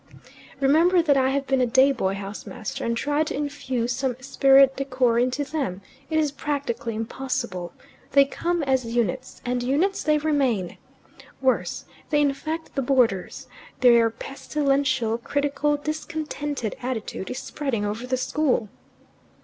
Remember 0.59 1.03
that 1.03 1.15
I 1.15 1.29
have 1.29 1.45
been 1.45 1.61
a 1.61 1.67
day 1.67 1.91
boy 1.91 2.15
house 2.15 2.47
master, 2.47 2.83
and 2.83 2.97
tried 2.97 3.27
to 3.27 3.35
infuse 3.35 3.93
some 3.95 4.15
esprit 4.19 4.69
de 4.75 4.83
corps 4.83 5.19
into 5.19 5.43
them. 5.43 5.81
It 6.09 6.17
is 6.17 6.31
practically 6.31 6.95
impossible. 6.95 7.71
They 8.13 8.25
come 8.25 8.63
as 8.63 8.83
units, 8.83 9.43
and 9.45 9.61
units 9.61 10.01
they 10.01 10.17
remain. 10.17 10.79
Worse. 11.39 11.85
They 12.09 12.19
infect 12.21 12.73
the 12.73 12.81
boarders. 12.81 13.45
Their 13.81 14.09
pestilential, 14.09 15.19
critical, 15.19 15.77
discontented 15.77 16.77
attitude 16.81 17.29
is 17.29 17.37
spreading 17.37 17.85
over 17.85 18.07
the 18.07 18.17
school. 18.17 18.69